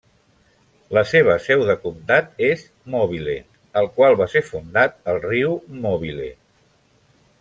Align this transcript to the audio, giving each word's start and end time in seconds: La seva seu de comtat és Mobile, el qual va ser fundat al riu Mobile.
La 0.97 1.01
seva 1.09 1.33
seu 1.47 1.65
de 1.67 1.75
comtat 1.83 2.41
és 2.47 2.63
Mobile, 2.95 3.35
el 3.83 3.91
qual 3.99 4.17
va 4.23 4.29
ser 4.33 4.43
fundat 4.49 4.97
al 5.15 5.21
riu 5.27 5.55
Mobile. 5.85 6.33